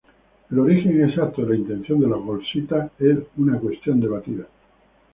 [0.49, 4.47] El origen exacto de la invención de las bolsitas es una cuestión debatida.